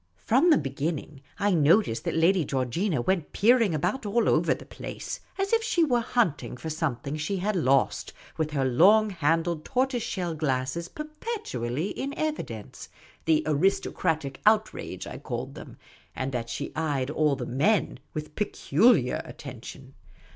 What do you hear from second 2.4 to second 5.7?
Georgina went peering about all over the place, as if